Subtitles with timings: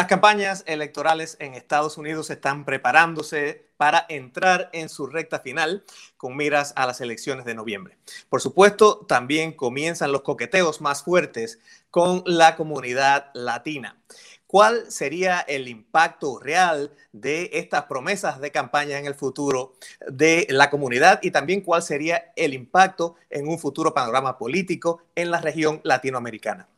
[0.00, 5.84] Las campañas electorales en Estados Unidos están preparándose para entrar en su recta final
[6.16, 7.98] con miras a las elecciones de noviembre.
[8.30, 11.58] Por supuesto, también comienzan los coqueteos más fuertes
[11.90, 14.00] con la comunidad latina.
[14.46, 19.74] ¿Cuál sería el impacto real de estas promesas de campaña en el futuro
[20.08, 25.30] de la comunidad y también cuál sería el impacto en un futuro panorama político en
[25.30, 26.68] la región latinoamericana?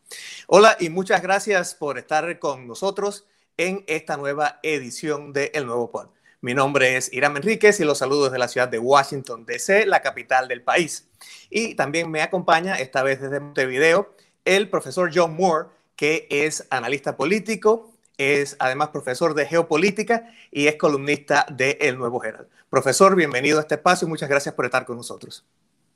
[0.46, 3.26] Hola y muchas gracias por estar con nosotros
[3.56, 6.08] en esta nueva edición de El Nuevo Pod.
[6.40, 10.02] Mi nombre es Irán Enríquez y los saludo desde la ciudad de Washington, D.C., la
[10.02, 11.08] capital del país.
[11.50, 14.14] Y también me acompaña, esta vez desde Montevideo,
[14.44, 20.76] el profesor John Moore, que es analista político, es además profesor de geopolítica y es
[20.76, 22.48] columnista de El Nuevo Herald.
[22.68, 25.44] Profesor, bienvenido a este espacio y muchas gracias por estar con nosotros.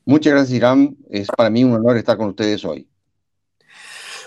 [0.04, 0.96] Muchas gracias, Irán.
[1.10, 2.86] Es para mí un honor estar con ustedes hoy.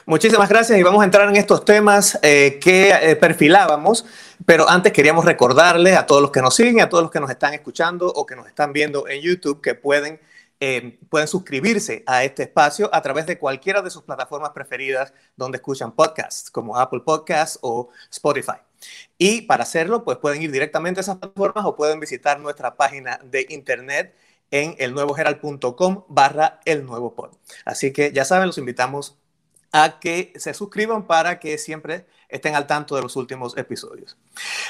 [0.09, 4.07] Muchísimas gracias y vamos a entrar en estos temas eh, que eh, perfilábamos,
[4.43, 7.29] pero antes queríamos recordarles a todos los que nos siguen, a todos los que nos
[7.29, 10.19] están escuchando o que nos están viendo en YouTube que pueden,
[10.59, 15.57] eh, pueden suscribirse a este espacio a través de cualquiera de sus plataformas preferidas donde
[15.57, 18.57] escuchan podcasts, como Apple Podcasts o Spotify.
[19.15, 23.19] Y para hacerlo, pues pueden ir directamente a esas plataformas o pueden visitar nuestra página
[23.25, 24.15] de internet
[24.49, 27.29] en elnuevogeral.com barra el nuevo pod.
[27.63, 29.15] Así que ya saben, los invitamos
[29.71, 34.15] a que se suscriban para que siempre estén al tanto de los últimos episodios.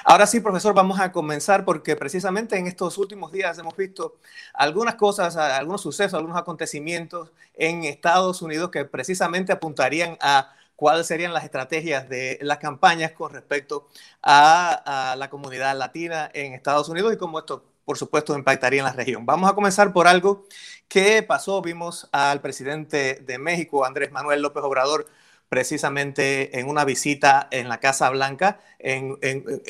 [0.06, 4.16] Ahora sí, profesor, vamos a comenzar porque precisamente en estos últimos días hemos visto
[4.54, 11.34] algunas cosas, algunos sucesos, algunos acontecimientos en Estados Unidos que precisamente apuntarían a cuáles serían
[11.34, 13.90] las estrategias de las campañas con respecto
[14.24, 18.94] a, la comunidad latina en Estados Unidos y cómo esto por supuesto, impactaría en la
[18.94, 19.26] región.
[19.26, 20.46] Vamos a comenzar por algo
[20.88, 21.60] que pasó.
[21.64, 25.08] Vimos al presidente de México, Andrés Manuel López Obrador,
[25.50, 29.18] precisamente en una visita en la Casa Blanca, en,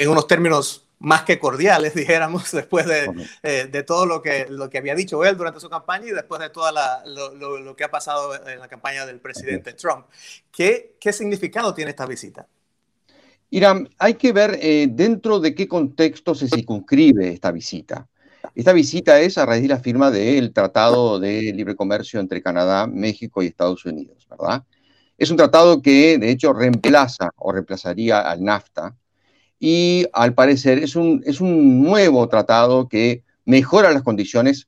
[0.05, 2.85] unos términos más que cordiales, dijéramos, después
[3.41, 6.41] eh, de, todo lo que, lo que había dicho él durante su campaña y después
[6.41, 10.07] de todo lo, que ha pasado en la campaña del presidente Trump.
[10.51, 12.47] ¿Qué, qué significado tiene esta visita?
[13.51, 18.07] Irán, hay que ver eh, dentro de qué contexto se circunscribe esta visita.
[18.53, 22.87] Esta visita es a raíz de la firma del Tratado de Libre Comercio entre Canadá,
[22.87, 24.63] México y Estados Unidos, ¿verdad?
[25.17, 28.95] Es un tratado que, de hecho, reemplaza o reemplazaría al NAFTA
[29.59, 34.67] y, al parecer, es un, es un nuevo tratado que mejora las condiciones,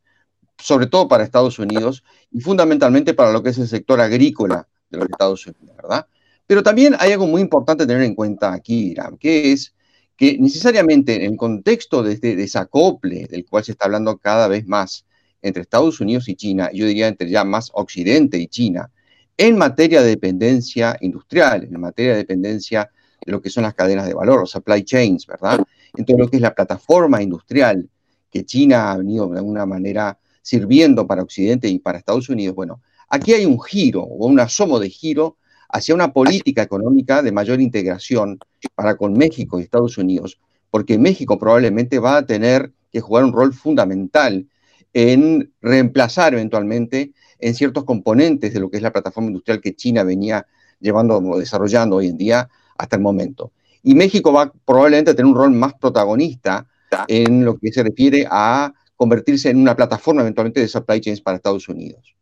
[0.58, 4.98] sobre todo para Estados Unidos y fundamentalmente para lo que es el sector agrícola de
[4.98, 6.08] los Estados Unidos, ¿verdad?
[6.48, 9.74] Pero también hay algo muy importante tener en cuenta aquí, Irán, que es
[10.16, 14.68] que necesariamente en el contexto de este desacople del cual se está hablando cada vez
[14.68, 15.06] más
[15.42, 18.92] entre Estados Unidos y China, yo diría entre ya más Occidente y China,
[19.38, 22.92] en materia de dependencia industrial, en materia de dependencia
[23.26, 25.60] de lo que son las cadenas de valor, los supply chains, ¿verdad?
[25.96, 27.90] En todo lo que es la plataforma industrial
[28.30, 32.56] que China ha venido de alguna manera sirviendo para Occidente y para Estados Unidos.
[32.56, 35.38] Bueno, aquí hay un giro o un asomo de giro
[35.72, 38.40] hacia una política económica de mayor integración
[38.76, 40.40] para con México y Estados Unidos,
[40.70, 44.48] porque México probablemente va a tener que jugar un rol fundamental
[44.94, 50.04] en reemplazar eventualmente en ciertos componentes de lo que es la plataforma industrial que China
[50.04, 50.46] venía
[50.80, 53.52] llevando o desarrollando hoy en día hasta el momento.
[53.84, 56.68] Y México va probablemente a tener un rol más protagonista
[57.08, 61.38] en lo que se refiere a convertirse en una plataforma eventualmente de supply chains para
[61.38, 62.16] Estados Unidos.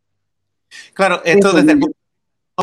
[0.93, 1.98] Claro, esto desde el punto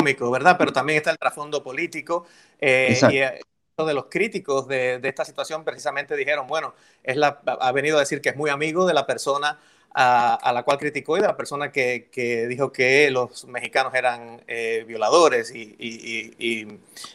[0.03, 0.55] ¿verdad?
[0.57, 2.25] Pero también está el trasfondo político.
[2.59, 3.41] Eh, y eh,
[3.77, 8.21] de los críticos de, esta situación precisamente dijeron, bueno, es la, ha venido a decir
[8.21, 9.59] que es muy amigo de la persona
[9.93, 12.09] a, la cual criticó y de la persona que,
[12.49, 16.67] dijo que los mexicanos eran eh, violadores y,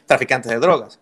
[0.06, 1.00] traficantes de drogas.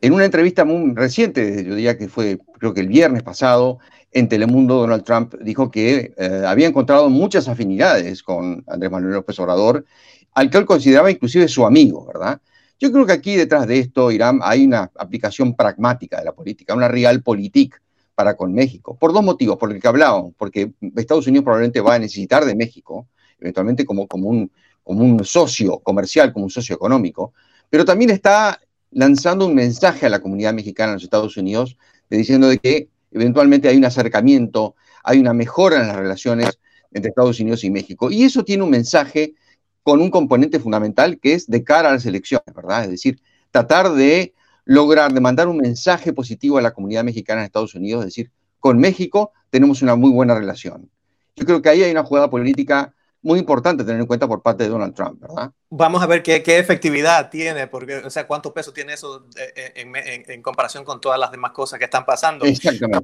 [0.00, 3.78] En una entrevista muy reciente, yo diría que fue creo que el viernes pasado,
[4.10, 6.12] en Telemundo, Donald Trump dijo que
[6.46, 9.86] había encontrado muchas afinidades con Andrés Manuel López Obrador
[10.34, 12.40] al que él consideraba inclusive su amigo, ¿verdad?
[12.78, 16.74] Yo creo que aquí detrás de esto, Irán, hay una aplicación pragmática de la política,
[16.74, 17.80] una realpolitik
[18.14, 21.94] para con México, por dos motivos, por el que hablábamos, porque Estados Unidos probablemente va
[21.94, 23.06] a necesitar de México,
[23.38, 24.50] eventualmente como, como, un,
[24.82, 27.32] como un socio comercial, como un socio económico,
[27.70, 28.60] pero también está
[28.90, 31.76] lanzando un mensaje a la comunidad mexicana en los Estados Unidos,
[32.10, 36.58] diciendo de que eventualmente hay un acercamiento, hay una mejora en las relaciones
[36.92, 38.10] entre Estados Unidos y México.
[38.10, 39.34] Y eso tiene un mensaje
[39.82, 42.84] con un componente fundamental que es de cara a las elecciones, ¿verdad?
[42.84, 43.20] Es decir,
[43.50, 44.34] tratar de
[44.64, 48.30] lograr, de mandar un mensaje positivo a la comunidad mexicana en Estados Unidos, es decir,
[48.60, 50.88] con México tenemos una muy buena relación.
[51.34, 54.64] Yo creo que ahí hay una jugada política muy importante tener en cuenta por parte
[54.64, 55.50] de Donald Trump, ¿verdad?
[55.70, 60.24] Vamos a ver qué, efectividad tiene, porque, o sea, cuánto peso tiene eso eh, eh,
[60.26, 62.44] en, comparación con todas las demás cosas que están pasando.
[62.44, 63.00] Exactamente.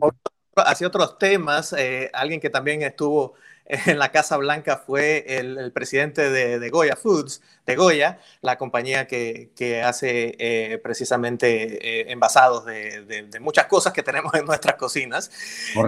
[0.56, 3.34] Hacia otros temas, eh, alguien que también estuvo
[3.86, 9.82] en la Casa Blanca fue el, presidente de, Goya Foods, de Goya, la compañía que,
[9.84, 15.30] hace eh, precisamente eh, envasados de, muchas cosas que tenemos en nuestras cocinas.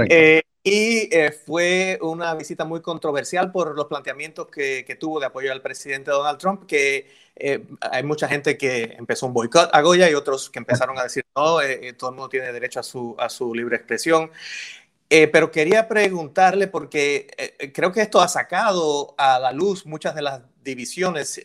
[0.09, 1.09] Eh, y
[1.47, 6.39] fue una visita muy controversial por los planteamientos que, tuvo de apoyo al presidente Donald
[6.39, 7.09] Trump, que
[7.81, 11.25] hay mucha gente que empezó un boicot a Goya y otros que empezaron a decir,
[11.35, 11.57] no,
[11.97, 14.31] todo el mundo tiene derecho a su, a su libre expresión.
[15.13, 19.85] Eh, pero quería preguntarle, porque eh, eh, creo que esto ha sacado a la luz
[19.85, 21.41] muchas de las divisiones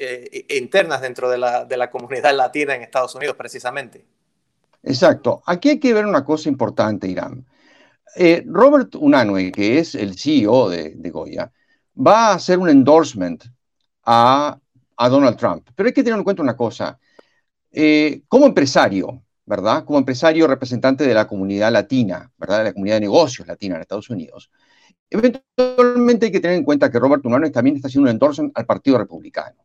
[0.49, 4.05] internas dentro de la, de la, comunidad latina en Estados Unidos, precisamente.
[4.83, 5.41] Exacto.
[5.47, 7.43] Aquí hay que ver una cosa importante, Irán.
[8.45, 11.51] Robert Unanue, que es el CEO de, de, Goya,
[11.97, 13.45] va a hacer un endorsement
[14.03, 14.59] a,
[14.95, 15.69] a, Donald Trump.
[15.75, 16.99] Pero hay que tener en cuenta una cosa.
[18.27, 19.85] como empresario, ¿verdad?
[19.85, 22.59] Como empresario representante de la comunidad latina, ¿verdad?
[22.59, 24.49] De la comunidad de negocios latina en Estados Unidos.
[25.09, 28.65] Eventualmente hay que tener en cuenta que Robert Unano también está haciendo un endorsement al
[28.65, 29.63] Partido Republicano.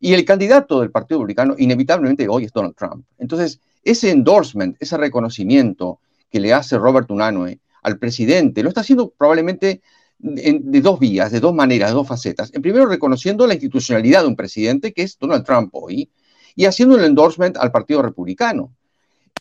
[0.00, 3.04] Y el candidato del Partido Republicano inevitablemente hoy es Donald Trump.
[3.18, 6.00] Entonces, ese endorsement, ese reconocimiento
[6.30, 9.82] que le hace Robert Unanue al presidente, lo está haciendo probablemente
[10.18, 12.50] de dos vías, de dos maneras, de dos facetas.
[12.54, 16.10] En primero, reconociendo la institucionalidad de un presidente, que es Donald Trump hoy,
[16.54, 18.74] y haciendo el endorsement al Partido Republicano.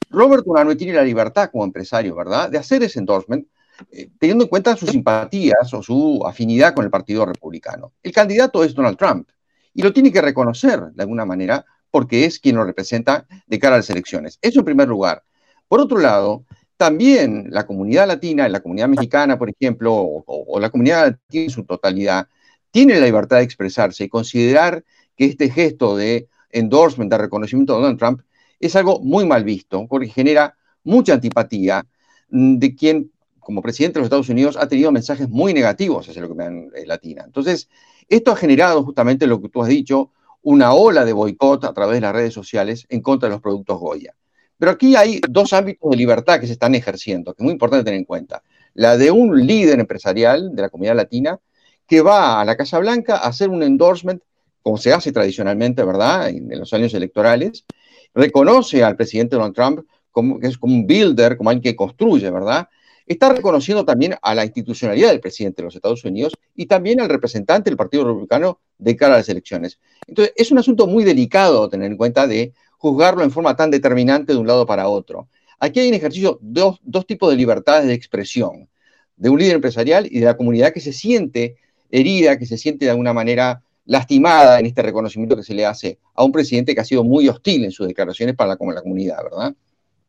[0.10, 3.48] Robert Unanue tiene la libertad como empresario, ¿verdad?, de hacer ese endorsement
[3.92, 7.94] eh, teniendo en cuenta sus simpatías o su afinidad con el Partido Republicano.
[8.04, 9.30] El candidato es Donald Trump
[9.74, 13.76] y lo tiene que reconocer de alguna manera porque es quien lo representa de cara
[13.76, 14.38] a las elecciones.
[14.42, 15.24] Eso en primer lugar.
[15.68, 16.46] Por otro lado,
[16.78, 21.50] también la comunidad latina, la comunidad mexicana, por ejemplo, o, o la comunidad latina en
[21.50, 22.28] su totalidad,
[22.72, 24.84] tiene la libertad de expresarse y considerar
[25.16, 28.22] que este gesto de endorsement, de reconocimiento de Donald Trump,
[28.60, 31.86] es algo muy mal visto, porque genera mucha antipatía
[32.30, 36.22] mm, de quien, como presidente de los Estados Unidos, ha tenido mensajes muy negativos hacia
[36.22, 37.24] la comunidad eh, latina.
[37.26, 37.70] Entonces,
[38.08, 40.12] esto ha generado justamente lo que tú has dicho,
[40.42, 43.80] una ola de boicot a través de las redes sociales en contra de los productos
[43.80, 44.16] Goya.
[44.58, 47.86] Pero aquí hay dos ámbitos de libertad que se están ejerciendo, que es muy importante
[47.86, 48.44] tener en cuenta.
[48.74, 51.40] La de un líder empresarial de la comunidad latina
[51.88, 54.22] que va a la Casa Blanca a hacer un endorsement,
[54.62, 57.66] como se hace tradicionalmente, ¿verdad?, en los años electorales,
[58.14, 62.30] reconoce al presidente Donald Trump como, que es como un builder, como alguien que construye,
[62.30, 62.68] ¿verdad?
[63.06, 67.10] Está reconociendo también a la institucionalidad del presidente de los Estados Unidos y también al
[67.10, 69.80] representante del Partido Republicano de cara a las elecciones.
[70.06, 74.34] Entonces, es un asunto muy delicado tener en cuenta de juzgarlo en forma tan determinante
[74.34, 75.28] de un lado para otro.
[75.60, 78.70] Aquí hay un ejercicio, dos, dos tipos de libertades de expresión,
[79.18, 81.58] de un líder empresarial y de la comunidad que se siente
[81.92, 85.98] herida, que se siente de alguna manera lastimada en este reconocimiento que se le hace
[86.14, 89.24] a un presidente que ha sido muy hostil en sus declaraciones para la, la comunidad,
[89.24, 89.54] ¿verdad?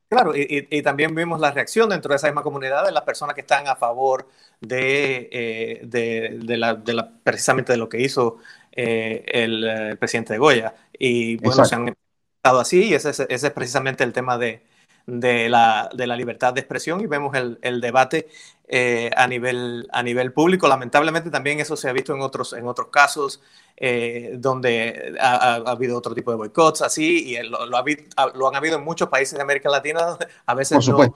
[0.06, 3.40] Claro, y, también vimos la reacción dentro de esa misma comunidad de las personas que
[3.40, 4.28] están a favor
[4.60, 8.38] de, eh, de, la, precisamente de lo que hizo
[8.72, 10.74] eh, el, presidente de Goya.
[10.98, 11.94] Y bueno, se han
[12.36, 14.62] estado así y ese, ese, es precisamente el tema de,
[15.06, 18.28] de la, de la libertad de expresión y vemos el, el debate
[18.68, 20.68] eh, a, nivel, a nivel público.
[20.68, 23.42] Lamentablemente también eso se ha visto en otros, en otros casos
[23.76, 28.84] eh, donde ha, habido otro tipo de boicots así y lo, lo, han habido en
[28.84, 30.16] muchos países de América Latina,
[30.46, 31.14] a veces no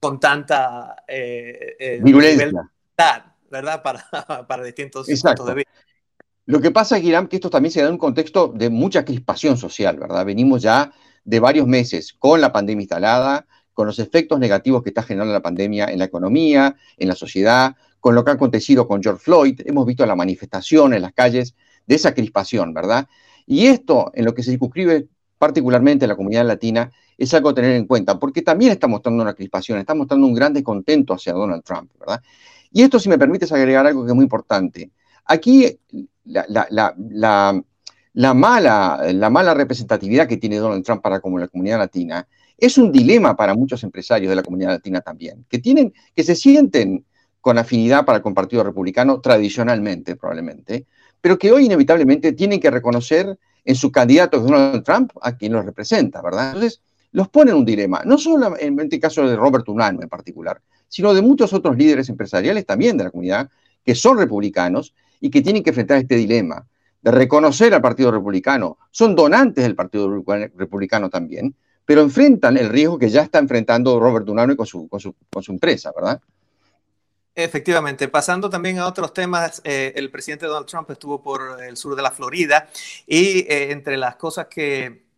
[0.00, 2.50] con tanta eh, violencia,
[3.50, 3.82] ¿verdad?
[3.82, 4.06] Para,
[4.48, 5.70] para distintos puntos de vista.
[6.46, 9.56] Lo que pasa, Guirán, que esto también se da en un contexto de mucha crispación
[9.56, 10.24] social, ¿verdad?
[10.24, 10.90] Venimos ya
[11.24, 15.42] de varios meses con la pandemia instalada, con los efectos negativos que está generando la
[15.42, 19.60] pandemia en la economía, en la sociedad, con lo que ha acontecido con George Floyd.
[19.64, 21.54] Hemos visto la manifestación en las calles
[21.86, 23.08] de esa crispación, ¿verdad?
[23.46, 25.08] Y esto, en lo que se circunscribe
[25.38, 29.22] particularmente en la comunidad latina, es algo a tener en cuenta, porque también está mostrando
[29.22, 32.22] una crispación, está mostrando un gran descontento hacia Donald Trump, ¿verdad?
[32.70, 34.90] Y esto, si me permites agregar algo que es muy importante.
[35.24, 35.78] Aquí
[36.24, 37.64] la
[38.14, 42.26] mala, la mala representatividad que tiene Donald Trump para como la comunidad latina
[42.58, 46.34] es un dilema para muchos empresarios de la comunidad latina también, que tienen, que se
[46.34, 47.04] sienten
[47.40, 50.86] con afinidad para el Partido Republicano tradicionalmente, probablemente,
[51.20, 55.64] pero que hoy inevitablemente tienen que reconocer en su candidato Donald Trump a quien los
[55.64, 56.48] representa, ¿verdad?
[56.48, 56.80] Entonces,
[57.12, 60.60] los pone en un dilema, no solo en este caso de Robert Unano en particular,
[60.88, 63.48] sino de muchos otros líderes empresariales también de la comunidad
[63.84, 66.66] que son republicanos y que tienen que enfrentar este dilema
[67.02, 70.22] de reconocer al Partido Republicano, son donantes del Partido
[70.56, 71.54] Republicano también,
[71.84, 75.42] pero enfrentan el riesgo que ya está enfrentando Robert Dunano con su, con su, con
[75.42, 76.20] su empresa, ¿verdad?
[77.34, 81.96] Efectivamente, pasando también a otros temas, eh, el presidente Donald Trump estuvo por el sur
[81.96, 82.68] de la Florida
[83.06, 85.09] y eh, entre las cosas que,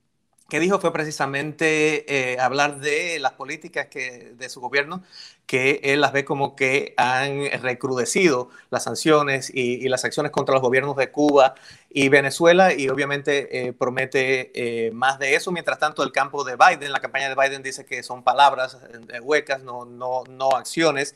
[0.49, 5.03] que, dijo fue precisamente eh, hablar de las políticas que, de su gobierno
[5.47, 10.63] que él las ve como que han recrudecido las sanciones y, las acciones contra los
[10.63, 11.55] gobiernos de Cuba
[11.95, 15.53] y Venezuela y obviamente eh, promete eh, más de eso.
[15.53, 18.79] Mientras tanto, el campo de Biden, la campaña de Biden dice que son palabras
[19.13, 21.15] eh, huecas, no, no, no acciones.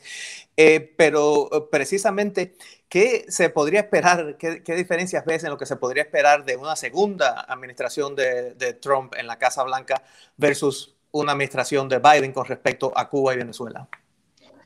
[0.95, 2.55] pero precisamente,
[2.89, 4.37] ¿qué se podría esperar?
[4.37, 8.53] ¿Qué, ¿Qué, diferencias ves en lo que se podría esperar de una segunda administración de,
[8.53, 10.03] de Trump en la Casa Blanca
[10.37, 13.87] versus una administración de Biden con respecto a Cuba y Venezuela?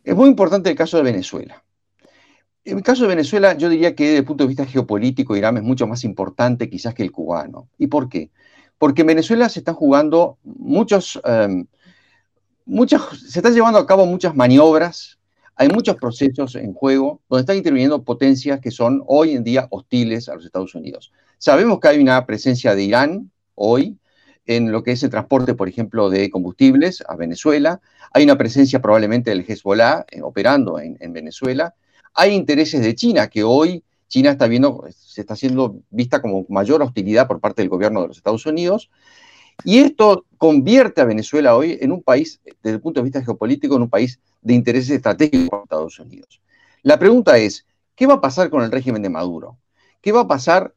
[0.03, 1.63] Es muy importante el caso de Venezuela.
[2.63, 5.57] En el caso de Venezuela, yo diría que desde el punto de vista geopolítico, Irán
[5.57, 7.69] es mucho más importante quizás que el cubano.
[7.77, 8.29] ¿Y por qué?
[8.77, 11.65] Porque en Venezuela se están jugando muchos, em,
[12.65, 15.19] muchas, se están llevando a cabo muchas maniobras,
[15.55, 20.29] hay muchos procesos en juego donde están interviniendo potencias que son hoy en día hostiles
[20.29, 21.11] a los Estados Unidos.
[21.37, 23.97] Sabemos que hay una presencia de Irán hoy,
[24.45, 27.79] en lo que es el transporte, por ejemplo, de combustibles a Venezuela.
[28.11, 31.75] Hay una presencia probablemente del Hezbollah eh, operando en, Venezuela.
[32.13, 36.81] Hay intereses de China, que hoy China está viendo, se está haciendo vista como mayor
[36.81, 38.89] hostilidad por parte del gobierno de los Estados Unidos.
[39.63, 43.75] Y esto convierte a Venezuela hoy en un país, desde el punto de vista geopolítico,
[43.75, 46.41] en un país de intereses estratégicos para Estados Unidos.
[46.83, 47.65] La pregunta es,
[47.95, 49.57] ¿qué va a pasar con el régimen de Maduro?
[50.01, 50.73] ¿Qué va a pasar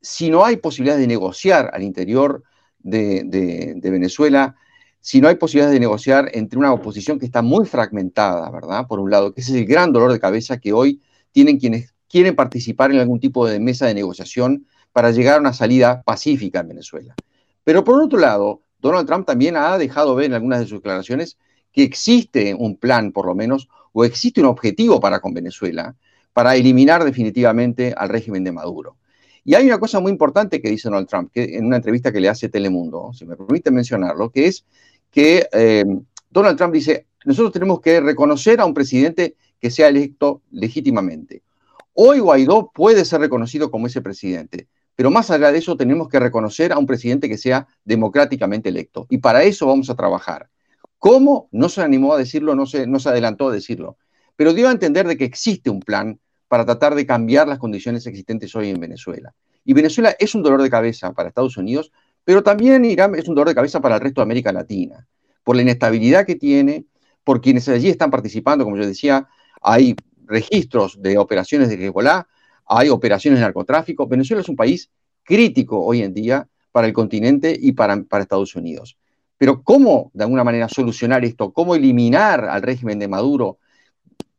[0.00, 2.42] si no hay posibilidad de negociar al interior
[2.78, 4.56] de, Venezuela,
[5.04, 8.86] si no hay posibilidades de negociar entre una oposición que está muy fragmentada, ¿verdad?
[8.86, 11.92] Por un lado, que ese es el gran dolor de cabeza que hoy tienen quienes
[12.08, 16.60] quieren participar en algún tipo de mesa de negociación para llegar a una salida pacífica
[16.60, 17.14] en Venezuela.
[17.64, 21.36] Pero por otro lado, Donald Trump también ha dejado ver en algunas de sus declaraciones
[21.70, 25.94] que existe un plan, por lo menos, o existe un objetivo para con Venezuela,
[26.32, 28.96] para eliminar definitivamente al régimen de Maduro.
[29.44, 32.20] Y hay una cosa muy importante que dice Donald Trump, que en una entrevista que
[32.20, 34.64] le hace Telemundo, si me permite mencionarlo, que es
[35.14, 35.84] que eh,
[36.28, 41.44] Donald Trump dice, nosotros tenemos que reconocer a un presidente que sea electo legítimamente.
[41.92, 44.66] Hoy Guaidó puede ser reconocido como ese presidente,
[44.96, 49.06] pero más allá de eso tenemos que reconocer a un presidente que sea democráticamente electo.
[49.08, 50.50] Y para eso vamos a trabajar.
[50.98, 51.48] ¿Cómo?
[51.52, 53.98] No se animó a decirlo, no se, no se adelantó a decirlo.
[54.34, 56.18] Pero dio a entender de que existe un plan
[56.48, 59.32] para tratar de cambiar las condiciones existentes hoy en Venezuela.
[59.64, 61.92] Y Venezuela es un dolor de cabeza para Estados Unidos,
[62.24, 65.06] pero también Irán es un dolor de cabeza para el resto de América Latina,
[65.42, 66.86] por la inestabilidad que tiene,
[67.22, 69.28] por quienes allí están participando, como yo decía,
[69.60, 69.94] hay
[70.26, 72.26] registros de operaciones de Hezbollah,
[72.66, 74.06] hay operaciones de narcotráfico.
[74.06, 74.90] Venezuela es un país
[75.22, 78.96] crítico hoy en día para el continente y para, para Estados Unidos.
[79.36, 81.52] Pero ¿cómo de alguna manera solucionar esto?
[81.52, 83.58] ¿Cómo eliminar al régimen de Maduro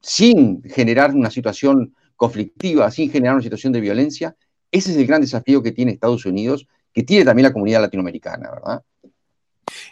[0.02, 4.36] sin generar una situación conflictiva, sin generar una situación de violencia,
[4.72, 8.50] ese es el gran desafío que tiene Estados Unidos, que tiene también la comunidad latinoamericana,
[8.52, 8.82] ¿verdad?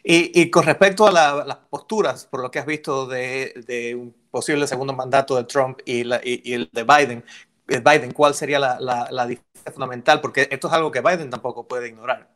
[0.06, 4.94] Y, con respecto a las posturas, por lo que has visto de, un posible segundo
[4.94, 7.24] mandato de Trump y, el de Biden,
[7.68, 10.22] eh, Biden, ¿cuál sería la, la, diferencia fundamental?
[10.22, 12.30] Porque esto es algo que Biden tampoco puede ignorar.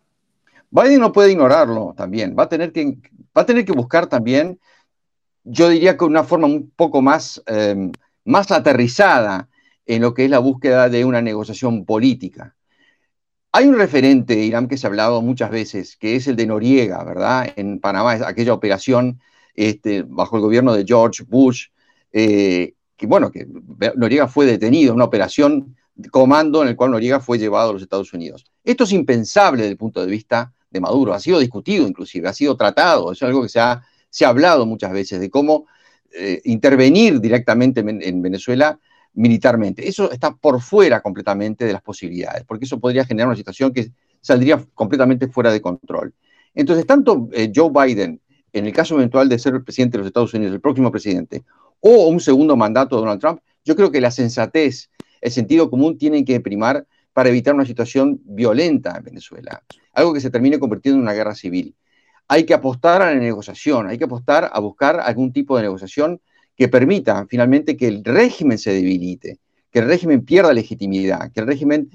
[0.70, 2.36] Biden no puede ignorarlo también.
[2.38, 2.98] Va a tener que,
[3.38, 4.60] va a tener que buscar también,
[5.46, 7.90] yo diría que una forma un poco más, eh,
[8.26, 9.48] más aterrizada
[9.86, 12.57] en lo que es la búsqueda de una negociación política.
[13.58, 17.04] Hay un referente, Irán, que se ha hablado muchas veces, que es el de Noriega,
[17.04, 17.54] ¿verdad?
[17.56, 19.20] En Panamá, aquella operación
[19.56, 21.70] este, bajo el gobierno de George Bush,
[22.12, 23.48] eh, que bueno, que
[23.96, 27.82] Noriega fue detenido, una operación de comando en el cual Noriega fue llevado a los
[27.82, 28.46] Estados Unidos.
[28.64, 32.34] Esto es impensable desde el punto de vista de Maduro, ha sido discutido inclusive, ha
[32.34, 35.66] sido tratado, es algo que se ha, se ha hablado muchas veces de cómo
[36.14, 38.80] eh, intervenir directamente en Venezuela
[39.18, 39.88] militarmente.
[39.88, 43.92] Eso está por fuera completamente de las posibilidades, porque eso podría generar una situación que
[44.22, 46.14] saldría completamente fuera de control.
[46.54, 48.22] Entonces, tanto eh, Joe Biden,
[48.54, 51.44] en el caso eventual de ser el presidente de los Estados Unidos, el próximo presidente,
[51.80, 55.98] o un segundo mandato de Donald Trump, yo creo que la sensatez, el sentido común
[55.98, 60.98] tienen que primar para evitar una situación violenta en Venezuela, algo que se termine convirtiendo
[60.98, 61.76] en una guerra civil.
[62.28, 66.22] Hay que apostar a la negociación, hay que apostar a buscar algún tipo de negociación
[66.58, 69.40] que permita finalmente que el régimen se debilite,
[69.72, 71.90] que el régimen pierda legitimidad, que el régimen,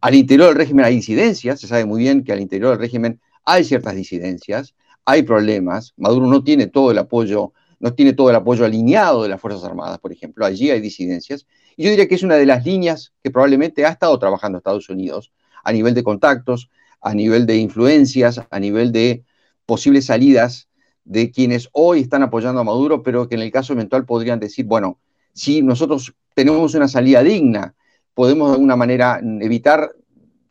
[0.00, 3.20] al interior del régimen hay disidencias, se sabe muy bien que al interior del régimen
[3.46, 4.74] hay ciertas disidencias,
[5.06, 9.30] hay problemas, Maduro no tiene todo el apoyo, no tiene todo el apoyo alineado de
[9.30, 12.44] las Fuerzas Armadas, por ejemplo, allí hay disidencias, y yo diría que es una de
[12.44, 15.32] las líneas que probablemente ha estado trabajando Estados Unidos
[15.64, 19.24] a nivel de contactos, a nivel de influencias, a nivel de
[19.64, 20.68] posibles salidas
[21.08, 24.66] de quienes hoy están apoyando a Maduro, pero que en el caso eventual podrían decir,
[24.66, 24.98] bueno,
[25.32, 27.74] si nosotros tenemos una salida digna,
[28.12, 29.90] podemos de alguna manera evitar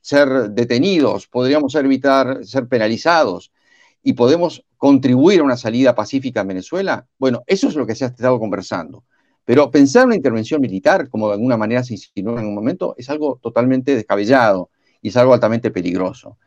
[0.01, 3.51] ser detenidos, podríamos evitar ser penalizados
[4.01, 7.05] y podemos contribuir a una salida pacífica en Venezuela.
[7.19, 9.03] Bueno, eso es lo que se ha estado conversando.
[9.45, 12.95] Pero pensar en una intervención militar, como de alguna manera se insinuó en un momento,
[12.97, 14.71] es algo totalmente descabellado
[15.01, 16.37] y es algo altamente peligroso.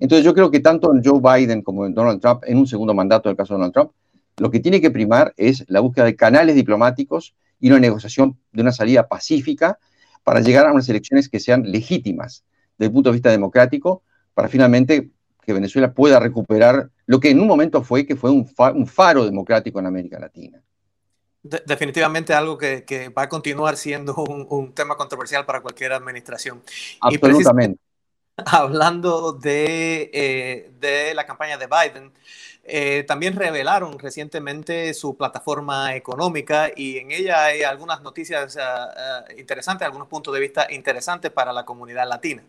[0.00, 2.94] Entonces yo creo que tanto en Joe Biden como en Donald Trump, en un segundo
[2.94, 3.92] mandato en el caso de Donald Trump,
[4.38, 8.62] lo que tiene que primar es la búsqueda de canales diplomáticos y una negociación de
[8.62, 9.78] una salida pacífica
[10.24, 12.44] para llegar a unas elecciones que sean legítimas
[12.78, 14.02] desde el punto de vista democrático,
[14.32, 15.10] para finalmente
[15.44, 18.46] que Venezuela pueda recuperar lo que en un momento fue que fue un,
[18.86, 20.62] faro democrático en América Latina.
[21.42, 26.62] definitivamente algo que, va a continuar siendo un, tema controversial para cualquier administración.
[27.02, 27.89] Absolutamente.
[28.46, 32.12] hablando de, eh, de, la campaña de Biden,
[32.64, 39.86] eh, también revelaron recientemente su plataforma económica y en ella hay algunas noticias uh, interesantes,
[39.86, 42.44] algunos puntos de vista interesantes para la comunidad latina.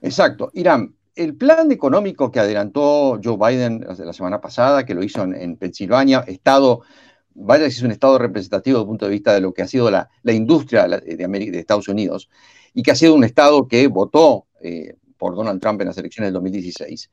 [0.00, 0.50] Exacto.
[0.54, 5.56] Irán, el plan económico que adelantó Joe Biden la semana pasada, que lo hizo en,
[5.56, 6.82] Pensilvania, estado,
[7.34, 9.68] vaya si es un estado representativo desde el punto de vista de lo que ha
[9.68, 12.30] sido la, industria de, América, de, Estados Unidos,
[12.74, 16.26] y que ha sido un estado que votó eh, por Donald Trump en las elecciones
[16.26, 17.08] del 2016.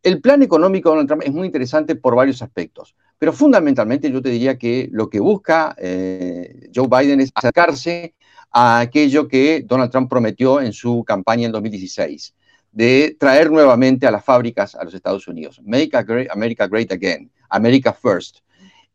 [0.00, 4.22] El plan económico de Donald Trump es muy interesante por varios aspectos, pero fundamentalmente yo
[4.22, 8.14] te diría que lo que busca eh, Joe Biden es acercarse
[8.52, 12.32] a aquello que Donald Trump prometió en su campaña en 2016,
[12.70, 15.60] de traer nuevamente a las fábricas a los Estados Unidos.
[15.64, 15.90] Make
[16.30, 18.38] America Great Again, America First.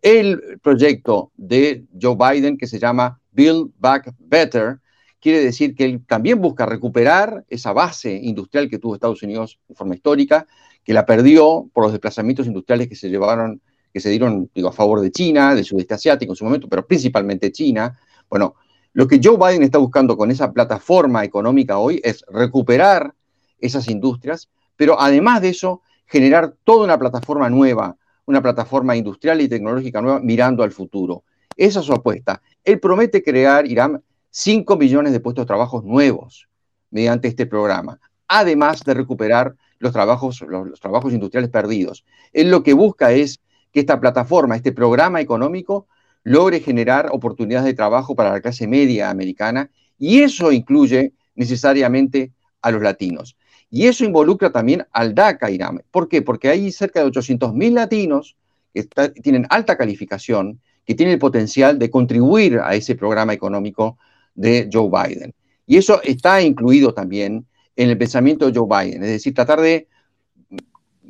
[0.01, 4.79] El proyecto de Joe Biden que se llama Build Back Better
[5.19, 9.75] quiere decir que él también busca recuperar esa base industrial que tuvo Estados Unidos de
[9.75, 10.47] forma histórica,
[10.83, 13.61] que la perdió por los desplazamientos industriales que se llevaron,
[13.93, 17.51] que se dieron a favor de China, del sudeste asiático en su momento, pero principalmente
[17.51, 17.99] China.
[18.29, 18.55] Bueno,
[18.93, 23.13] lo que Joe Biden está buscando con esa plataforma económica hoy es recuperar
[23.59, 29.47] esas industrias, pero además de eso, generar toda una plataforma nueva, una plataforma industrial y
[29.47, 31.23] tecnológica nueva mirando al futuro.
[31.55, 32.41] Esa es su apuesta.
[32.63, 34.01] Él promete crear, Irán,
[34.37, 36.47] 5 millones de puestos de trabajo nuevos
[36.91, 42.05] mediante este programa, además de recuperar los trabajos, los trabajos industriales perdidos.
[42.33, 43.39] Él lo que busca es
[43.73, 45.87] que esta plataforma, este programa económico,
[46.21, 52.69] logre generar oportunidades de trabajo para la clase media americana y eso incluye necesariamente a
[52.69, 53.35] los latinos.
[53.71, 55.81] Y eso involucra también al DACA Irán.
[55.89, 56.21] ¿Por qué?
[56.21, 58.35] Porque hay cerca de 800.000 latinos
[58.71, 58.83] que
[59.23, 63.97] tienen alta calificación, que tienen el potencial de contribuir a ese programa económico
[64.37, 65.33] de Joe Biden.
[65.65, 67.45] Y eso está incluido también
[67.75, 69.87] en el pensamiento de Joe Biden, es decir, tratar de,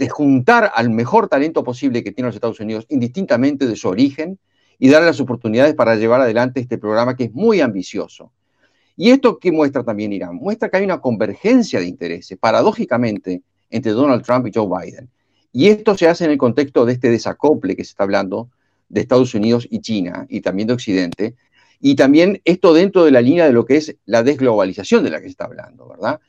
[0.09, 4.39] juntar al mejor talento posible que tiene los Estados Unidos, indistintamente de su origen,
[4.79, 8.31] y darle las oportunidades para llevar adelante este programa que es muy ambicioso.
[8.95, 10.35] ¿Y esto qué muestra también Irán?
[10.35, 15.09] Muestra que hay una convergencia de intereses, paradójicamente, entre Donald Trump y Joe Biden.
[15.51, 18.49] Y esto se hace en el contexto de este desacople que se está hablando
[18.89, 21.35] de Estados Unidos y China, y también de Occidente,
[21.79, 25.17] y también esto dentro de la línea de lo que es la desglobalización de la
[25.17, 26.19] que se está hablando, ¿verdad?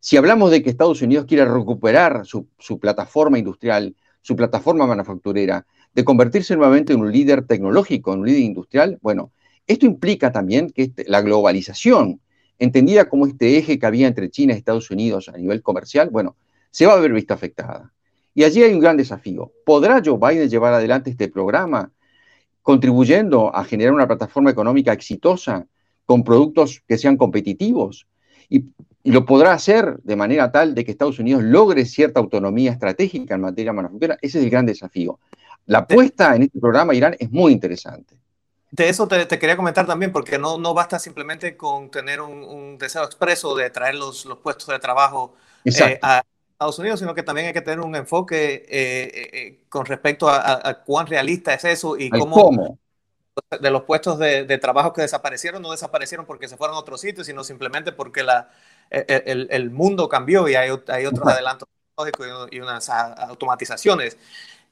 [0.00, 2.46] Si hablamos de que Estados Unidos quiere recuperar su,
[2.80, 8.42] plataforma industrial, su plataforma manufacturera, de convertirse nuevamente en un líder tecnológico, en un líder
[8.42, 9.32] industrial, bueno,
[9.66, 12.20] esto implica también que este, la globalización,
[12.58, 16.36] entendida como este eje que había entre China y Estados Unidos a nivel comercial, bueno,
[16.70, 17.92] se va a ver vista afectada.
[18.34, 19.52] Y allí hay un gran desafío.
[19.64, 21.90] ¿Podrá Joe Biden llevar adelante este programa
[22.68, 25.64] contribuyendo a generar una plataforma económica exitosa
[26.04, 28.06] con productos que sean competitivos?
[28.50, 28.66] Y,
[29.02, 33.36] y, lo podrá hacer de manera tal de que Estados Unidos logre cierta autonomía estratégica
[33.36, 34.18] en materia manufacturera.
[34.20, 35.18] Ese es el gran desafío.
[35.64, 38.20] La apuesta en este programa Irán es muy interesante.
[38.70, 43.02] De eso te, quería comentar también, porque no, no basta simplemente con tener un, deseo
[43.04, 46.22] expreso de traer los, los puestos de trabajo eh, a
[46.58, 50.82] Estados Unidos, sino que también hay que tener un enfoque eh, eh, con respecto a,
[50.84, 52.76] cuán realista es eso y cómo,
[53.60, 57.28] de los puestos de, trabajo que desaparecieron no desaparecieron porque se fueron a otros sitios,
[57.28, 58.50] sino simplemente porque la,
[58.90, 64.16] e, e, el, el, mundo cambió y hay, hay otros adelantos tecnológicos y unas automatizaciones.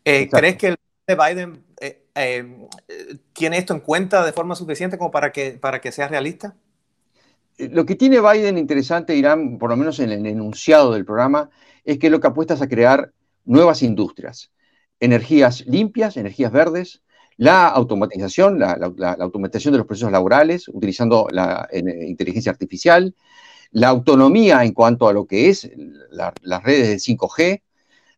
[0.02, 0.76] ¿Crees que el
[1.16, 5.92] Biden eh, eh, tiene esto en cuenta de forma suficiente como para que, para que
[5.92, 6.56] sea realista?
[7.58, 11.48] Lo que tiene Biden interesante, Irán, por lo menos en el enunciado del programa,
[11.86, 13.12] es que lo que apuesta es a crear
[13.46, 14.50] nuevas industrias,
[15.00, 17.02] energías limpias, energías verdes,
[17.38, 18.74] la automatización, la,
[19.18, 23.14] automatización de los procesos laborales, utilizando la inteligencia artificial,
[23.70, 25.70] la autonomía en cuanto a lo que es
[26.10, 27.62] las redes de 5G,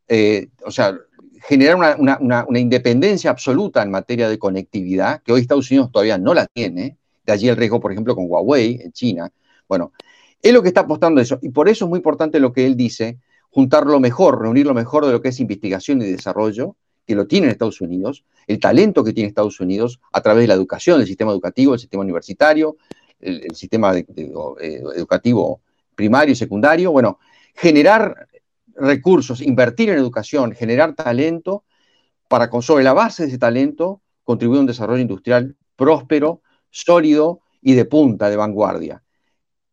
[0.09, 0.97] eh, o sea,
[1.43, 6.47] generar una, independencia absoluta en materia de conectividad, que hoy Estados Unidos todavía no la
[6.47, 9.31] tiene, De allí el riesgo, por ejemplo, con Huawei en China.
[9.69, 9.93] Bueno,
[10.41, 11.39] es lo que está apostando eso.
[11.43, 13.19] Y por eso es muy importante lo que él dice,
[13.51, 17.27] juntar lo mejor, reunir lo mejor de lo que es investigación y desarrollo, que lo
[17.27, 21.01] tiene en Estados Unidos, el talento que tiene Estados Unidos a través de la educación,
[21.01, 22.77] el sistema educativo, el sistema universitario,
[23.21, 25.61] el, sistema eh, educativo
[25.95, 26.93] primario y secundario.
[26.93, 27.19] Bueno,
[27.55, 28.29] generar
[28.75, 31.65] recursos, invertir en educación, generar talento
[32.29, 37.75] para, sobre la base de ese talento, contribuir a un desarrollo industrial próspero, sólido y
[37.75, 39.03] de punta, de vanguardia.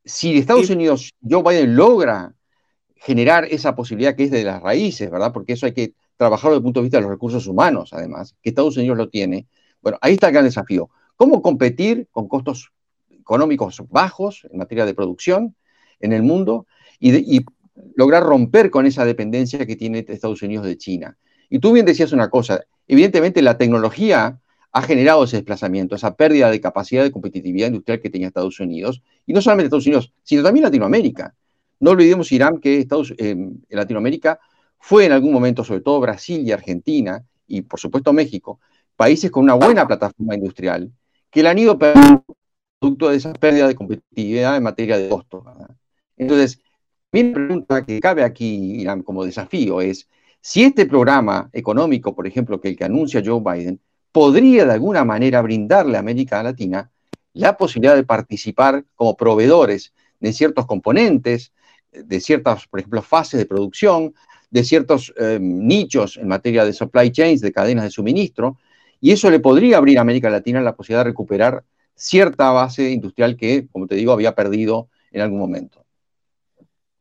[0.03, 2.35] Si Estados Unidos, Joe Biden logra
[3.05, 5.31] generar esa posibilidad que es de las raíces, ¿verdad?
[5.31, 8.35] Porque eso hay que trabajarlo desde el punto de vista de los recursos humanos, además,
[8.41, 9.45] que Estados Unidos lo tiene.
[9.79, 10.89] Bueno, ahí está el gran desafío.
[11.15, 12.71] ¿Cómo competir con costos
[13.11, 15.55] económicos bajos en materia de producción
[15.99, 16.65] en el mundo
[16.99, 17.45] y, y
[17.95, 21.15] lograr romper con esa dependencia que tiene Estados Unidos de China?
[21.47, 24.39] Y tú bien decías una cosa, evidentemente la tecnología
[24.71, 29.03] ha generado ese desplazamiento, esa pérdida de capacidad de competitividad industrial que tenía Estados Unidos,
[29.27, 31.35] y no solamente Estados Unidos, sino también Latinoamérica.
[31.86, 33.36] No olvidemos, Irán, que Estados, eh,
[33.69, 34.39] Latinoamérica
[34.80, 38.60] fue en algún momento, sobre todo Brasil y Argentina, y por supuesto México,
[38.95, 40.91] países con una buena plataforma industrial,
[41.30, 42.26] que la han ido perdiendo
[42.80, 45.43] producto de esa pérdida de competitividad en materia de costos.
[46.17, 46.60] Entonces,
[47.12, 50.10] mi pregunta que cabe aquí, Irán, como desafío es,
[50.41, 53.80] si este programa económico, por ejemplo, que el que anuncia Joe Biden,
[54.12, 56.89] podría de alguna manera brindarle a América Latina
[57.34, 61.52] la posibilidad de participar como proveedores de ciertos componentes,
[62.03, 64.13] de ciertas, por ejemplo, fases de producción,
[64.49, 68.58] de ciertos eh, nichos en materia de supply chains, de cadenas de suministro,
[69.01, 71.63] y eso le podría abrir a América Latina la posibilidad de recuperar
[71.95, 75.86] cierta base industrial que, como te digo, había perdido en algún momento.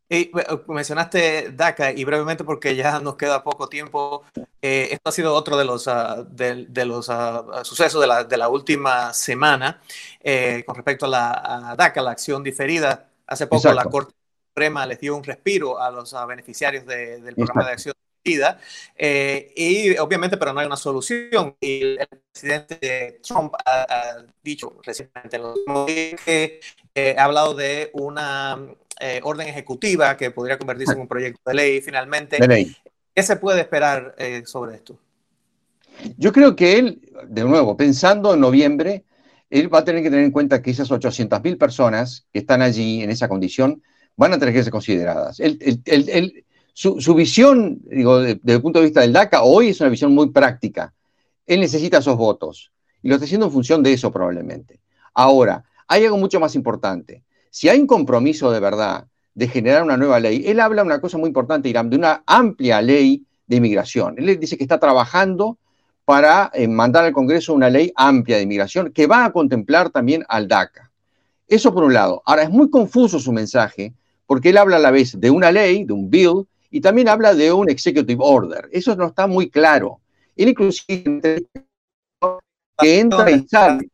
[0.09, 0.31] Y
[0.69, 4.23] mencionaste DACA y brevemente porque ya nos queda poco tiempo.
[4.61, 8.37] Eh, esto ha sido otro de los, uh, de, los uh, sucesos de la, de
[8.37, 9.81] la, última semana
[10.21, 13.09] eh, con respecto a la DACA, la acción diferida.
[13.27, 14.15] Hace poco la Corte
[14.55, 18.59] Suprema les dio un respiro a los uh, beneficiarios de, del programa de acción diferida
[18.95, 21.57] eh, y obviamente, pero no hay una solución.
[21.61, 26.61] Y el presidente Trump ha, dicho recientemente que
[27.19, 28.59] ha hablado de una
[29.01, 32.39] eh, orden ejecutiva que podría convertirse en un proyecto de ley finalmente.
[33.13, 34.99] ¿Qué se puede esperar eh, sobre esto?
[36.17, 39.05] Yo creo que él, de nuevo, pensando en noviembre,
[39.51, 43.03] él va a tener que tener en cuenta que esas 800.000 personas que están allí
[43.03, 43.83] en esa condición
[44.17, 45.41] van a tener que ser consideradas.
[46.73, 50.31] su, visión, digo, desde el punto de vista del DACA, hoy es una visión muy
[50.31, 50.93] práctica.
[51.47, 52.73] Él necesita esos votos
[53.03, 54.81] y lo está haciendo en función de eso probablemente.
[55.13, 57.23] Ahora, hay algo mucho más importante.
[57.51, 61.01] Si hay un compromiso de verdad de generar una nueva ley, él habla de una
[61.01, 64.15] cosa muy importante, Irán, de una amplia ley de inmigración.
[64.19, 65.59] Él dice que está trabajando
[66.05, 70.25] para eh, mandar al Congreso una ley amplia de inmigración que va a contemplar también
[70.29, 70.91] al DACA.
[71.47, 72.23] Eso por un lado.
[72.25, 73.93] Ahora, es muy confuso su mensaje
[74.27, 77.35] porque él habla a la vez de una ley, de un bill, y también habla
[77.35, 78.69] de un executive order.
[78.73, 80.01] Eso no está muy claro.
[80.37, 81.47] Él inclusive
[82.79, 83.89] que entra y sale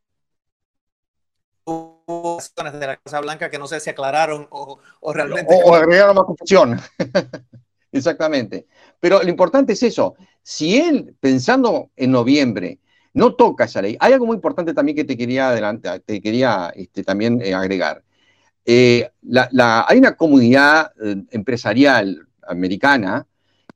[2.72, 4.80] de la Casa Blanca que no sé si aclararon o,
[5.12, 5.54] realmente...
[5.64, 6.80] O, agregaron más confusión.
[7.92, 8.66] Exactamente.
[8.98, 10.14] Pero lo importante es eso.
[10.42, 12.78] Si él, pensando en noviembre,
[13.12, 16.72] no toca esa ley, hay algo muy importante también que te quería, adelantar, te quería
[16.74, 18.02] este, también eh, agregar.
[18.64, 19.08] Eh,
[19.86, 23.26] hay una comunidad eh, empresarial americana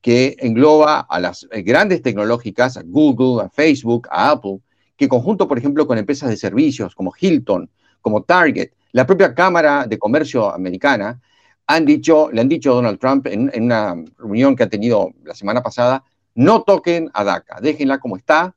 [0.01, 4.61] que engloba a las grandes tecnológicas, a Google, a Facebook, a Apple,
[4.97, 7.71] que conjunto, por ejemplo, con empresas de servicios como Hilton,
[8.01, 11.21] como Target, la propia Cámara de Comercio americana,
[11.67, 15.35] han dicho, le han dicho a Donald Trump en, una reunión que ha tenido la
[15.35, 18.55] semana pasada, no toquen a DACA, déjenla como está,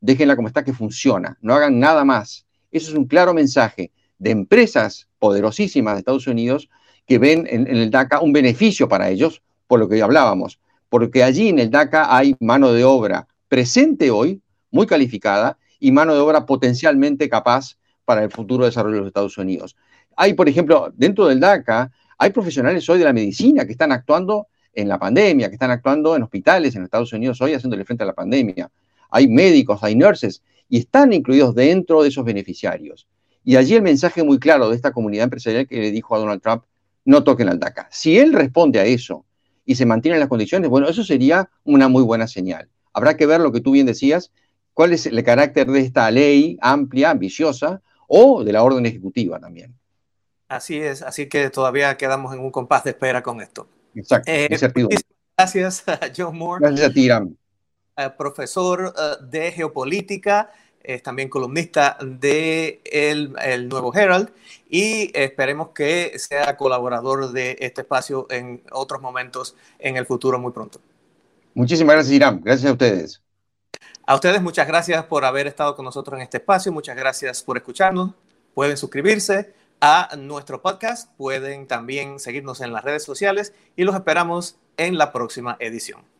[0.00, 2.46] déjenla como está que funciona, no hagan nada más.
[2.70, 6.68] Eso es un claro mensaje de empresas poderosísimas de Estados Unidos
[7.06, 10.60] que ven en, el DACA un beneficio para ellos, por lo que hablábamos,
[10.90, 16.12] porque allí en el DACA hay mano de obra presente hoy, muy calificada, y mano
[16.12, 19.76] de obra potencialmente capaz para el futuro desarrollo de los Estados Unidos.
[20.14, 24.48] Hay, por ejemplo, dentro del DACA, hay profesionales hoy de la medicina que están actuando
[24.74, 28.08] en la pandemia, que están actuando en hospitales en Estados Unidos hoy haciéndole frente a
[28.08, 28.70] la pandemia.
[29.08, 33.06] Hay médicos, hay nurses, y están incluidos dentro de esos beneficiarios.
[33.44, 36.40] Y allí el mensaje muy claro de esta comunidad empresarial que le dijo a Donald
[36.40, 36.64] Trump,
[37.04, 37.88] no toquen al DACA.
[37.90, 39.24] Si él responde a eso
[39.66, 42.68] y se mantienen las condiciones, bueno, eso sería una muy buena señal.
[42.92, 44.30] Habrá que ver lo que tú bien decías,
[44.72, 49.74] cuál es el carácter de esta ley amplia, ambiciosa, o de la orden ejecutiva también.
[50.48, 53.66] Así es, así que todavía quedamos en un compás de espera con esto.
[53.94, 54.30] Exacto.
[54.30, 54.48] Eh,
[55.36, 55.84] gracias
[56.16, 56.64] John Moore.
[56.64, 57.08] Gracias a ti,
[57.96, 60.50] eh, profesor eh, de geopolítica
[60.84, 64.30] es también columnista de el, el, Nuevo Herald
[64.68, 70.52] y esperemos que sea colaborador de este espacio en otros momentos en el futuro muy
[70.52, 70.80] pronto.
[71.54, 72.40] Muchísimas gracias, Irán.
[72.44, 73.22] Gracias a ustedes.
[74.06, 76.70] A ustedes muchas gracias por haber estado con nosotros en este espacio.
[76.70, 78.12] Muchas gracias por escucharnos.
[78.52, 84.56] Pueden suscribirse a nuestro podcast, pueden también seguirnos en las redes sociales y los esperamos
[84.76, 86.13] en la próxima edición.